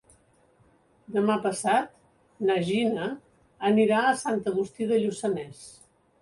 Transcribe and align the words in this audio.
Demà 1.17 1.35
passat 1.43 1.91
na 2.47 2.55
Gina 2.69 3.11
anirà 3.71 4.01
a 4.07 4.15
Sant 4.23 4.43
Agustí 4.55 4.89
de 4.95 4.99
Lluçanès. 5.05 5.63